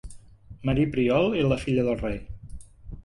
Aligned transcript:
Marie 0.69 0.87
Priault 0.95 1.37
era 1.41 1.51
la 1.53 1.59
filla 1.67 1.85
del 1.91 2.01
rei. 2.03 2.19